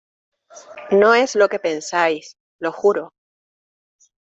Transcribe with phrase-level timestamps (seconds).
[0.89, 3.13] No es lo que pensáis, lo juro.